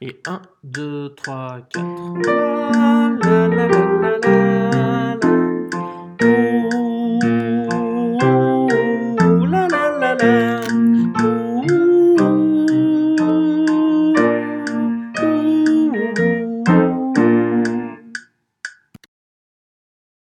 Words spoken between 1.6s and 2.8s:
4.